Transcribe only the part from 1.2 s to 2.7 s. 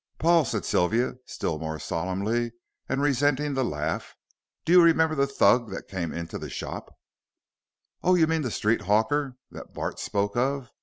still more solemnly